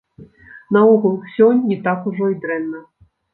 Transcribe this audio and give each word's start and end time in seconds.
Наогул, 0.77 1.13
усё 1.27 1.51
не 1.67 1.77
так 1.89 2.09
ужо 2.13 2.31
і 2.33 2.39
дрэнна. 2.47 2.83